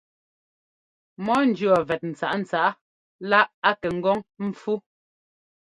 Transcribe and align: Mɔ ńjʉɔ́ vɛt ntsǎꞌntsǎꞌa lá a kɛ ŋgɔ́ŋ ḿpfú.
Mɔ 1.25 1.33
ńjʉɔ́ 1.49 1.77
vɛt 1.87 2.01
ntsǎꞌntsǎꞌa 2.11 2.77
lá 3.29 3.39
a 3.69 3.71
kɛ 3.79 3.87
ŋgɔ́ŋ 3.97 4.17
ḿpfú. 4.51 4.73